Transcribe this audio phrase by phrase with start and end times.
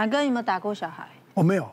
[0.00, 1.08] 南哥有没有打过小孩？
[1.34, 1.68] 我没有，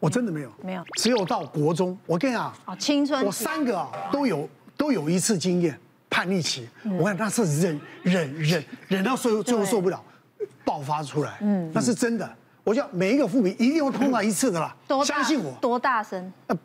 [0.00, 1.96] 我真的没有，没有，只有到国中。
[2.06, 5.78] 我跟你讲，哦，青春，我三个啊都有都有一次经验，
[6.08, 6.66] 叛逆期。
[6.98, 10.02] 我看那是忍忍忍忍到最后最后受不了，
[10.64, 11.36] 爆发出来。
[11.42, 12.26] 嗯，那是真的。
[12.64, 14.74] 我讲每一个父母一定会碰到一次的啦，
[15.04, 15.52] 相信我。
[15.60, 16.32] 多大声？
[16.46, 16.56] 呃，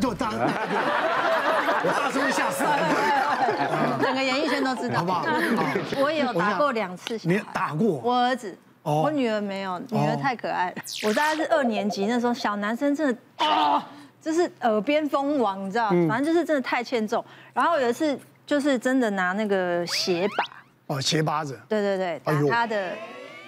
[0.00, 4.02] 就大， 我大声会吓死人。
[4.02, 5.24] 整个演艺圈都知道，好不好？
[6.02, 7.20] 我也有打过两次。
[7.22, 8.00] 你打过？
[8.02, 8.58] 我儿子。
[8.92, 10.76] 我女儿没有，女儿太可爱了。
[11.04, 13.84] 我大概是二年级那时候，小男生真的啊，
[14.20, 15.88] 就是耳边风王，你知道？
[16.08, 17.24] 反正就是真的太欠揍。
[17.52, 22.92] 然后有一次就是真的拿那个鞋把，哦，鞋把子，对对对，打他的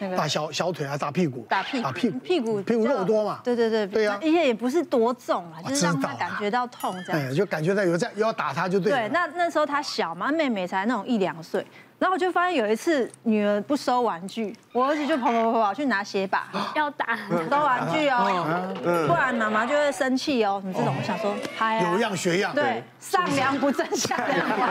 [0.01, 1.47] 那个打小小腿还是打屁股？
[1.48, 3.41] 打屁股，打屁股，屁股屁股肉多嘛？
[3.45, 7.23] 对对对，对啊，而且也不是多重啊，就是让他感觉到痛这样。
[7.23, 8.91] 哎，就感觉到有在又要打他就对。
[8.91, 11.64] 对，那那时候他小嘛，妹妹才那种一两岁。
[11.98, 17.19] 然后我就发现有一次女儿不收玩具，我儿子就跑跑跑跑去拿鞋把 要打
[17.51, 18.73] 收玩具哦，
[19.09, 20.62] 不然妈妈就会生气哦。
[20.64, 24.69] 你这种我想说，嗨啊，有样学样，对，上梁不正下梁歪。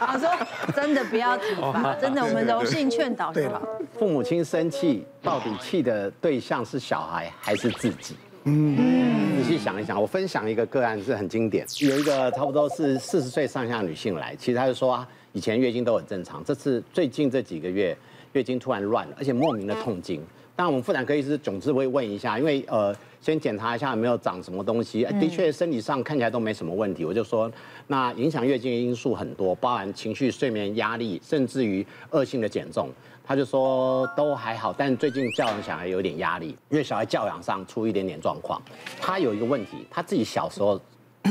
[0.14, 3.60] 我说真的不要体罚，真的我们柔性劝导就好。
[3.98, 8.16] 父母亲生气，到底气的对象是小孩还是自己？
[8.44, 15.06] 嗯，仔细想一想，我分享一个个案是很经典，有一个差不多是四十岁上下女性来，其实她就说。
[15.36, 17.94] 以前月经都很正常，这次最近这几个月
[18.32, 20.18] 月经突然乱了，而且莫名的痛经。
[20.56, 25.04] 当然，我们妇产科医师总之会问一下，因为呃，先检查一下有没有长什么东西。
[25.20, 27.04] 的确，身体上看起来都没什么问题。
[27.04, 27.52] 我就说，
[27.88, 32.88] 那影响月经的因素很多，包含情绪、睡眠、压力，甚至于恶性的减重。
[33.22, 38.58] 他就说都还好，但最近教养小孩有点压力，因为小孩教养上出一点点状况。
[38.98, 40.80] 他有一个问题，他自己小时候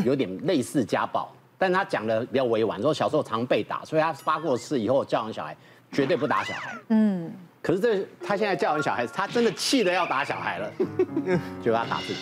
[0.05, 1.34] 有点类似家暴。
[1.57, 5.55] 但他讲的比较委婉，说小时候常被打，所以他发过誓以后教养小孩
[5.91, 6.75] 绝对不打小孩。
[6.89, 7.31] 嗯，
[7.61, 10.71] 可是这他现在教养小孩，他真的气得要打小孩了，
[11.63, 12.19] 就要打自己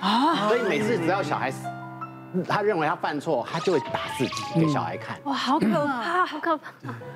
[0.00, 0.48] 啊。
[0.48, 1.66] 所以每次只要小孩死，
[2.46, 5.18] 他认为他犯错，他就会打自己给小孩看。
[5.24, 6.72] 哇，好可怕，好可怕。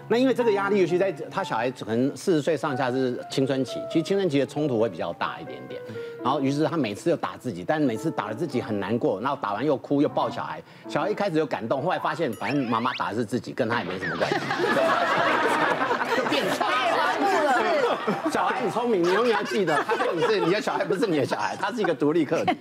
[0.09, 5.81] 那因为这个压力，尤其在他小孩可能四十岁上下是青春期，其实青春期的冲突会比较大一点点。
[6.23, 14.37] 然后，于是他每次又打自己，但是每次打了自己很难过，然后打完又哭又抱小孩，小孩一开始又感动，后来发现反正妈妈打的是自己，跟他也没什么关系，
[16.17, 17.03] 就变差了。
[18.31, 22.57] 小孩很聪明，你永远要记得，他说你是你的小孩，不是你的小孩，他是一个独立个体。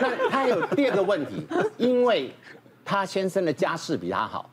[0.00, 2.32] 那他有第二个问题，因为
[2.84, 4.48] 他先生的家世比他好，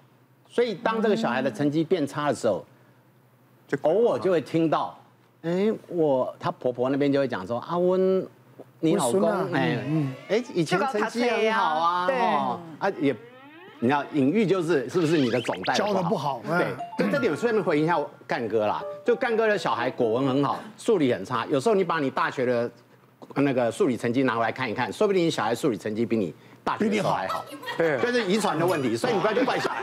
[0.50, 2.66] 所以当这个小孩的成绩变差的时候，
[3.68, 4.98] 就偶尔就会听到。
[5.44, 8.26] 哎，我她婆婆那边就会讲说，阿温，
[8.80, 9.78] 你老公哎，
[10.30, 13.16] 哎，以前成绩很好啊，对，啊也，
[13.80, 16.42] 你知道隐喻就是是不是你的总代教的不好？
[16.48, 22.70] 对，就这点顺便回应一下干哥啦，就干哥的小孩国文很好，数理很差，有时候你把你大学的
[23.36, 26.32] 那个数理成绩拿回来看一看，说不定你小孩数理成绩比你
[26.64, 27.44] 大学的时候还好，
[27.76, 29.82] 对，就是遗传的问题，所以你不要去怪小孩。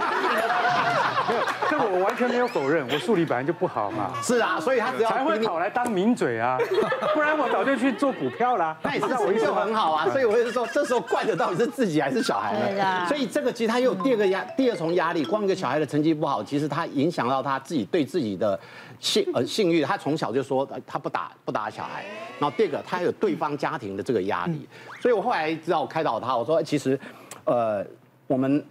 [1.70, 4.12] 这个我完全没有否认，我数理本来就不好嘛。
[4.22, 6.58] 是啊，所以他只要才会跑来当名嘴啊，
[7.14, 8.76] 不然我早就去做股票啦。
[8.82, 13.06] 那也是我意思很好啊，所以我就说，这时候怪的到底是自己还是小孩呢？
[13.06, 15.24] 所以这个其实他又有第二个压，第二重压力。
[15.24, 18.58] 光一个小孩的成绩不好，其实他影响到他自己对自己的
[18.98, 19.82] 性呃性欲。
[19.82, 22.04] 他从小就说他不打不打小孩，
[22.38, 24.66] 然后第二个他还有对方家庭的这个压力。
[25.00, 26.98] 所以我后来知道我开导他，我说其实，
[27.44, 27.84] 呃，
[28.26, 28.64] 我们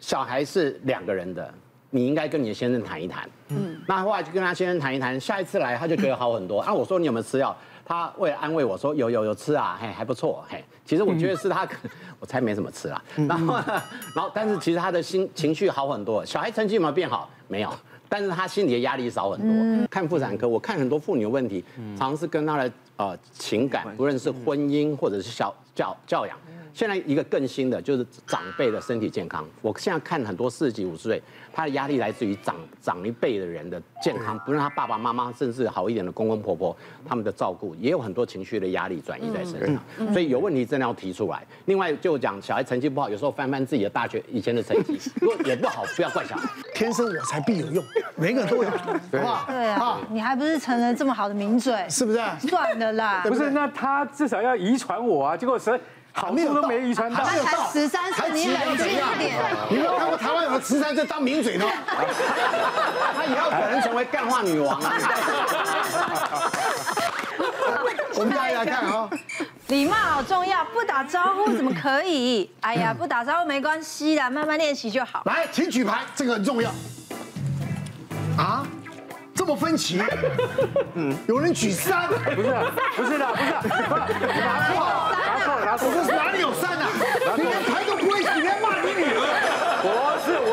[0.00, 1.52] 小孩是两个人的。
[1.94, 6.58] 你应该跟你的先生谈一谈，嗯，那后来就跟他先生谈一谈，下一次来他就觉得好很多。
[6.66, 7.56] 啊，我说你有没有吃药？
[7.84, 10.64] 他为了安慰我说有有有吃啊，嘿还不错，嘿。
[10.84, 11.64] 其实我觉得是他，
[12.18, 13.00] 我猜没怎么吃啦。
[13.28, 13.54] 然后，
[14.16, 16.26] 然后但是其实他的心情绪好很多。
[16.26, 17.30] 小孩成绩有没有变好？
[17.46, 17.72] 没有，
[18.08, 19.86] 但是他心里的压力少很多。
[19.88, 21.64] 看妇产科，我看很多妇女的问题，
[21.96, 26.36] 常常是跟他的呃情感，不论是婚姻或者是小教教养。
[26.74, 29.46] 现在一个更新的就是长辈的身体健康。
[29.62, 36.76] 我现在看很多四十几五十岁，他的压力来自于长长一辈的人的健康，不论他爸爸妈妈，甚至好一点的公公婆婆，
[37.06, 40.12] 他们的照顾也有很多情绪的压力转移在身上。
[40.12, 41.46] 所以有问题真的要提出来。
[41.66, 46.48] 另外就讲小孩成绩不好，有时候翻翻自己的大学以前的成绩， 如果也不好，不要怪小孩。
[46.74, 47.84] 天生我材必有用，
[48.16, 49.44] 每个人都有， 好不好？
[49.46, 52.18] 对啊，你还不是成了这么好的名嘴，是不是？
[52.48, 55.80] 算了啦，不是，那他至少要遗传我啊，结果谁？
[56.16, 59.36] 好处都没遗传到，他才十三岁，你冷静一点。
[59.68, 61.66] 你没有看过台湾有个十三岁当名嘴的？
[63.16, 64.92] 他以后可能成为干话女王啊！
[68.14, 69.10] 我们大家来看啊，
[69.66, 72.48] 礼貌好重要，不打招呼怎么可以？
[72.62, 75.22] 哎呀，不打招呼没关系啦，慢慢练习就好。
[75.24, 76.70] 来，请举牌，这个很重要。
[78.38, 78.64] 啊？
[79.34, 80.02] 这这么分歧？
[80.94, 82.48] 嗯，有人举三，不是，
[82.96, 83.36] 不是的，不
[83.68, 85.13] 是，拿错，
[85.64, 86.88] 拿错，拿错，我说哪里有善啊？
[87.36, 89.16] 你连牌都不会举，你还骂你女儿？
[89.82, 89.86] 不
[90.24, 90.52] 是我，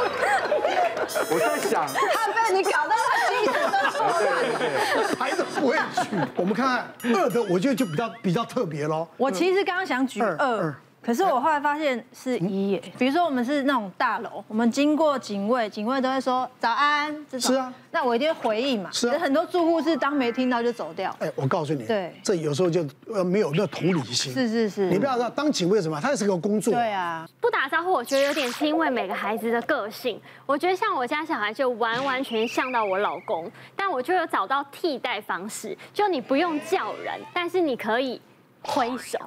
[1.29, 6.09] 我在想，他被你搞到他精神都错乱，牌都 不会举。
[6.35, 9.07] 我们看看二的，我觉得就比较比较特别喽。
[9.17, 10.73] 我其实刚刚想举二。
[11.03, 17.55] 可是我后来发现是一耶，比如说我们是那种大楼，我们经过警卫，警卫都会说早安，这种。
[17.55, 18.91] 是啊，那我一定会回应嘛。
[18.91, 19.17] 是啊。
[19.17, 21.15] 很多住户是当没听到就走掉。
[21.19, 24.31] 哎，我告诉你，对，这有时候就呃没有那同理心。
[24.31, 24.89] 是是是。
[24.91, 26.71] 你不要知道当警卫什么，他也是个工作。
[26.71, 27.27] 对啊。
[27.39, 30.21] 不打招呼，我觉得有点是因为每个孩子的个性。
[30.45, 38.21] 我觉得像我家小孩就完完全像到我老公，但我就有找到替代方式，就你不用叫人，但是你可以
[38.61, 39.17] 挥手。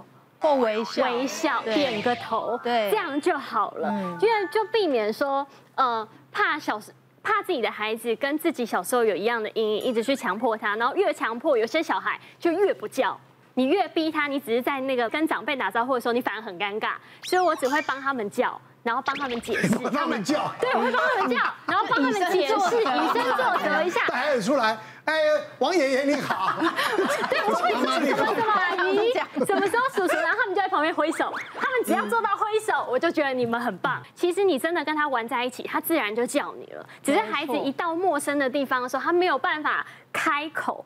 [0.44, 3.88] 或微笑，微笑，点个头，对，这样就好了。
[4.20, 6.92] 因为就避免说，呃，怕小时
[7.22, 13.18] 怕自己的孩子跟自己小时候有一样的阴影，一直去强迫他，然后越强迫，有些小孩就越不叫。
[13.54, 16.90] 你越逼他，你只是在那个跟长辈打招呼的时候，你反而很尴尬。
[17.22, 18.60] 所以我只会帮他们叫。
[18.82, 25.20] 然后帮他们解释， 帮他们叫，对，我会帮他们叫，然后帮他们解释，以身作则一下，带孩子出来，哎，
[25.58, 26.54] 王爷爷你好，
[27.28, 29.12] 对，我会说什么什么阿姨，
[29.44, 34.02] 什么时候叔叔，然后他们就在旁边挥手，他们只要做到挥手，我就觉得你们很棒。
[34.14, 36.86] 其实你真的跟他玩在一起，他自然就叫你了。
[37.02, 40.82] 只是孩子一到陌生的地方的时候，他没有办法开口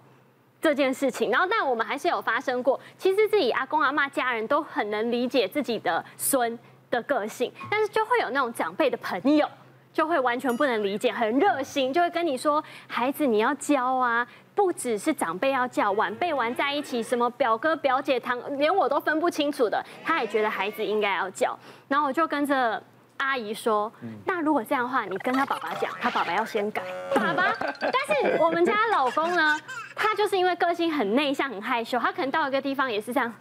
[0.61, 1.31] 这件事情。
[1.31, 6.59] 然后，但我们还是有发生过，其实自己阿公阿妈家人都很能理解自己的孙
[6.91, 9.49] 的个性，但是就会有那种长辈的朋友，
[9.93, 21.59] 就会完全不能理解，很热心，就会跟你说：“孩子，你要教啊，不只是长辈要叫，晚辈玩在一起，什么表哥表姐堂，连我都分不清楚的，他也觉得孩子应该要叫。”
[21.89, 22.81] 然后我就跟着
[23.17, 23.91] 阿姨说
[24.25, 26.83] ：“那如果这样的话，你跟他爸爸讲，他爸爸要先改
[27.17, 27.53] 爸爸。
[27.81, 29.59] 但是我们家老公呢，
[29.97, 33.33] 他就是因为个性很内向、很害羞，他可能到一个地方也是这样。”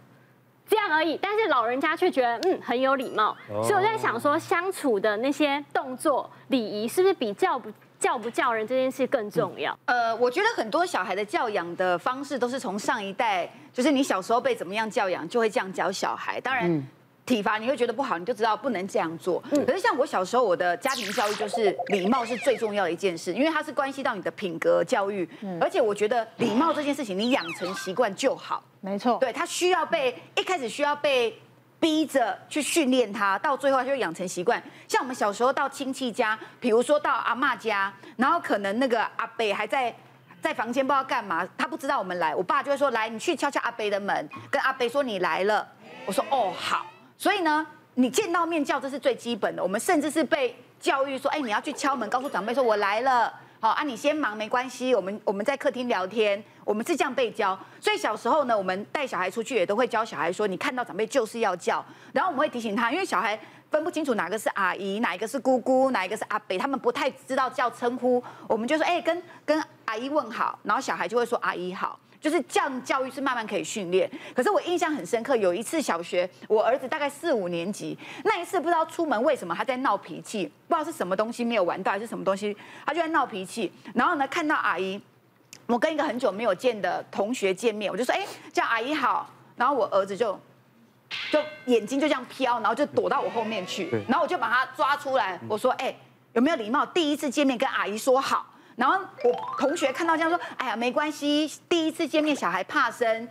[0.68, 9.78] 这样而已，但是老人家却觉得嗯很有礼貌，所以我在想说，相处的那些动作礼仪是不是比叫不叫不叫人这件事更重要？
[9.86, 16.40] 呃，我觉得很多小孩的教养的方式都是从上一代，就是你小时候被怎么样教养，就会这样教小孩。
[16.42, 16.88] 当然。
[17.28, 19.44] 体罚你会觉得不好，你就知道不能这样做。
[19.52, 25.30] 可是像我小时候，我的家庭教育就是礼貌是最重要的一件事，因为它是关系到你的品格教育。
[25.60, 28.64] 而且我觉得礼貌这件事情，你养成习惯就好。
[28.80, 31.38] 没错，对，他需要被一开始需要被
[31.82, 34.64] 逼着去训练他，到最后他就养成习惯。
[34.88, 39.94] 像我们小时候到亲戚家，比如说到阿妈家，然后可能那个阿伯还在
[40.42, 45.68] 在房间不知道干嘛，他不知道我们来，我爸就会说：“来，你去敲敲阿伯的门，跟阿伯说你来了。”
[46.06, 46.86] 我说：“哦，好。”
[47.18, 47.66] 所以呢，
[47.96, 49.64] 你见到面叫，这是最基本的。
[49.64, 53.34] 我们甚至是被教育说，哎，你要去敲门，告诉长辈说我来了。
[53.60, 56.42] 好啊，你先忙没关系，我们我们在客厅聊天。
[56.64, 57.58] 我们是这样被教。
[57.82, 61.84] 所以小时候呢，我们带小孩出去也都会教小孩说，你看到长辈就是要叫。
[62.14, 63.40] 然后我们会提醒他，因为小孩
[63.72, 68.24] 分不清楚哪个是阿姨，哪一个是姑姑，哪一个是阿伯，他们不太知道叫称呼。
[68.48, 72.00] 我们就说，哎，跟跟阿姨问好，然后小孩就会说阿姨好。
[72.28, 82.54] 就是这样教育是慢慢可以训练，可是我印象很深刻，有一次小学，我儿子大概四五年级，那一次不知道出门为什么他在闹脾气，不知道是什么东西没有玩到还是什么东西，
[82.86, 85.02] 他就在闹脾气，然后呢看到阿姨，
[85.68, 90.38] 我跟一个很久没有见的同学见面，我就说哎叫阿姨好，然后我儿子就
[91.32, 95.96] 就眼睛就这样飘，然后就躲到我后面去，然后我就把他抓出来，我说哎
[96.34, 98.46] 有没有礼貌，第一次见面跟阿姨说好。
[98.78, 103.28] 然后我同学看到这样说：“哎呀，没关系，第一次见面小孩怕生，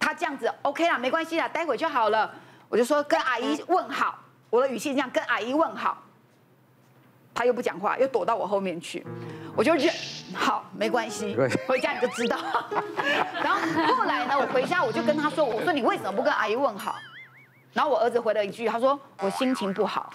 [0.00, 2.28] 他这样子 OK 啦，没关系啦，待会就好了。”
[2.68, 4.18] 我就说跟阿姨问好，
[4.50, 5.96] 我的语气这样跟阿姨问好，
[7.32, 9.06] 他又不讲话，又躲到我后面去，
[9.54, 9.94] 我就忍
[10.34, 11.36] 好，没关系，
[11.68, 12.36] 回家你就知道。
[13.42, 16.96] 然后后来呢，我回家我就跟他说：“我说你为什么不跟阿姨问好？”
[17.72, 20.12] 然后我儿子回了一句，他说：“我心情不好。”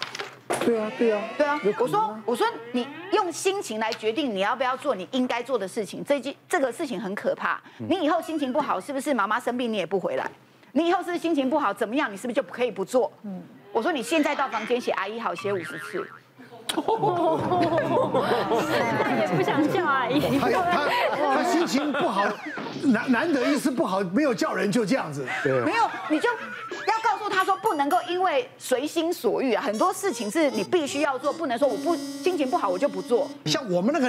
[0.64, 1.60] 对啊，对啊，对啊！
[1.78, 7.60] 我说，我说，你用心情来决定你要不要做你应该做的事情，这件这个事情很可怕。
[7.78, 10.30] 你以后心情不好，是不是妈妈生病你也不回来？
[10.72, 12.12] 你以后是不是心情不好，怎么样？
[12.12, 13.12] 你是不是就可以不做？
[13.22, 16.06] 嗯，我说你现在到房间写阿姨好，写五十次。
[16.76, 16.82] 他
[19.20, 20.20] 也不想叫阿姨。
[20.38, 20.88] 他他
[21.36, 22.24] 他心情不好，
[22.82, 25.24] 难难得一次不好，没有叫人就这样子。
[25.44, 26.28] 对，没有你就。
[27.36, 33.28] 他说不能够因为随心所欲啊，很多事情是你必须要做，不能说我不心情不好我就不做。
[33.44, 34.06] 像我们那个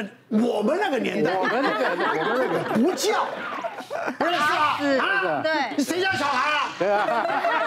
[0.48, 3.26] 我们那个年代，我们那个我们那个 不叫，
[4.18, 4.80] 不是啊？
[5.02, 6.72] 啊，对，谁家小孩啊？
[6.80, 7.06] 对啊，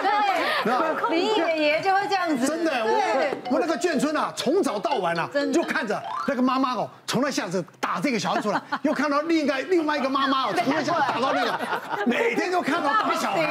[1.09, 2.47] 林爷爷就会这样子。
[2.47, 11.59] 真的，我我那个眷村啊，从早到晚啊，就看着那个妈妈哦，从那巷子打这个小孩出来，又看到另外另外一个妈妈哦，从那巷子打到那个，
[12.05, 13.41] 每天都看到打小孩，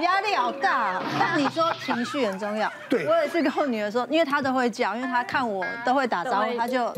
[0.00, 1.00] 压力好大。
[1.18, 6.92] 但你说情绪很重要，对，我也是跟我女儿说，因为她都会叫，因为她看我都会打招呼，她就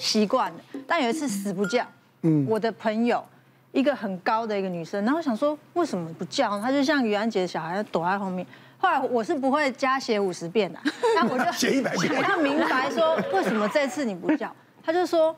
[0.00, 0.58] 习惯了。
[0.86, 1.84] 但有一次死不叫，
[2.22, 3.24] 嗯，我的朋友。
[3.70, 6.58] 一个很高的一个女生，然后我想说为什么不叫？
[6.58, 8.44] 她就像于安姐的小孩躲在后面。
[8.80, 10.78] 后来我是不会加写五十遍的，
[11.16, 12.14] 那我就写一百遍。
[12.14, 14.54] 想要明白说为什么这次你不叫？
[14.84, 15.34] 他就说，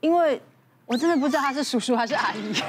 [0.00, 0.42] 因为
[0.86, 2.52] 我真的不知道他是叔叔还是阿姨。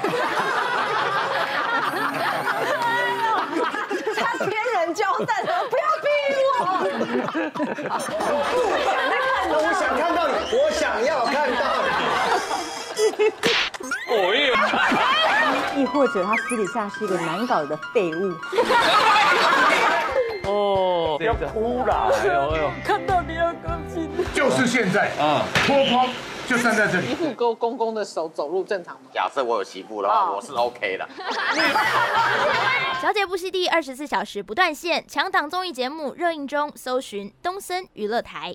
[4.16, 6.08] 他天人交战，说不要逼
[6.58, 6.60] 我。
[9.48, 11.88] 我想看到你，我想要看到你。
[14.08, 14.45] 我也，亦
[15.86, 18.32] 或者他私底下是一个难搞的废物。
[20.48, 24.08] 哦，不要哭了，哎呦哎呦，看到你要高兴。
[24.32, 26.08] 就是现在啊，脱光
[26.46, 27.08] 就站在这里。
[27.08, 29.10] 媳妇勾公公的手走路正常吗？
[29.12, 31.08] 假设我有媳妇的话，我是 OK 的。
[33.02, 38.54] 小姐不息地二十四小时不断线，强档综艺节目热映中，搜寻东森娱乐台。